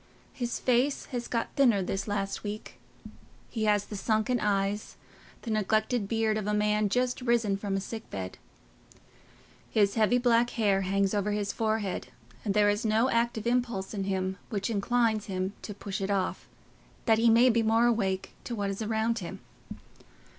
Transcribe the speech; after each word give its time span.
His 0.33 0.59
face 0.59 1.05
has 1.13 1.27
got 1.27 1.53
thinner 1.55 1.83
this 1.83 2.07
last 2.07 2.43
week: 2.43 2.79
he 3.51 3.65
has 3.65 3.85
the 3.85 3.95
sunken 3.95 4.39
eyes, 4.39 4.95
the 5.43 5.51
neglected 5.51 6.07
beard 6.07 6.39
of 6.39 6.47
a 6.47 6.55
man 6.55 6.89
just 6.89 7.21
risen 7.21 7.55
from 7.55 7.75
a 7.75 7.79
sick 7.79 8.09
bed. 8.09 8.39
His 9.69 9.93
heavy 9.93 10.17
black 10.17 10.49
hair 10.57 10.81
hangs 10.81 11.13
over 11.13 11.33
his 11.33 11.53
forehead, 11.53 12.07
and 12.43 12.55
there 12.55 12.67
is 12.71 12.83
no 12.83 13.11
active 13.11 13.45
impulse 13.45 13.93
in 13.93 14.05
him 14.05 14.39
which 14.49 14.71
inclines 14.71 15.27
him 15.27 15.53
to 15.61 15.71
push 15.71 16.01
it 16.01 16.09
off, 16.09 16.47
that 17.05 17.19
he 17.19 17.29
may 17.29 17.51
be 17.51 17.61
more 17.61 17.85
awake 17.85 18.31
to 18.45 18.55
what 18.55 18.71
is 18.71 18.81
around 18.81 19.19
him. 19.19 19.39